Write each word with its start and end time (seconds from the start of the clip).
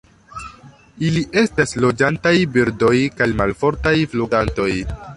Ili 1.09 1.21
estas 1.41 1.77
loĝantaj 1.85 2.33
birdoj 2.57 2.93
kaj 3.21 3.31
malfortaj 3.43 3.97
flugantoj. 4.15 4.71